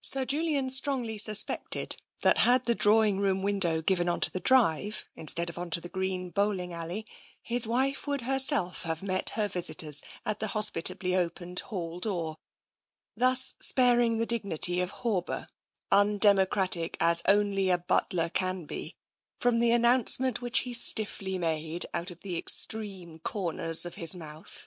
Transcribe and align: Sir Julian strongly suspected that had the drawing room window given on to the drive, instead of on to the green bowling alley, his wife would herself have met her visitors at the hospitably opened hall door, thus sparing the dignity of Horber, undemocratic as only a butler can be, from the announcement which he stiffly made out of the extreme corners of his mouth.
Sir 0.00 0.24
Julian 0.24 0.70
strongly 0.70 1.18
suspected 1.18 2.02
that 2.22 2.38
had 2.38 2.64
the 2.64 2.74
drawing 2.74 3.20
room 3.20 3.42
window 3.42 3.80
given 3.80 4.08
on 4.08 4.18
to 4.22 4.30
the 4.32 4.40
drive, 4.40 5.06
instead 5.14 5.48
of 5.48 5.56
on 5.56 5.70
to 5.70 5.80
the 5.80 5.88
green 5.88 6.30
bowling 6.30 6.72
alley, 6.72 7.06
his 7.42 7.64
wife 7.64 8.08
would 8.08 8.22
herself 8.22 8.82
have 8.82 9.04
met 9.04 9.30
her 9.38 9.46
visitors 9.46 10.02
at 10.24 10.40
the 10.40 10.48
hospitably 10.48 11.14
opened 11.14 11.60
hall 11.60 12.00
door, 12.00 12.38
thus 13.16 13.54
sparing 13.60 14.18
the 14.18 14.26
dignity 14.26 14.80
of 14.80 14.90
Horber, 14.90 15.46
undemocratic 15.92 16.96
as 16.98 17.22
only 17.28 17.70
a 17.70 17.78
butler 17.78 18.28
can 18.28 18.64
be, 18.64 18.96
from 19.38 19.60
the 19.60 19.70
announcement 19.70 20.42
which 20.42 20.58
he 20.66 20.72
stiffly 20.72 21.38
made 21.38 21.86
out 21.94 22.10
of 22.10 22.18
the 22.22 22.36
extreme 22.36 23.20
corners 23.20 23.86
of 23.86 23.94
his 23.94 24.12
mouth. 24.12 24.66